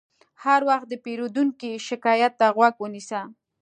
هر 0.43 0.61
وخت 0.69 0.87
د 0.89 0.93
پیرودونکي 1.03 1.71
شکایت 1.87 2.33
ته 2.39 2.47
غوږ 2.55 2.73
ونیسه. 2.79 3.21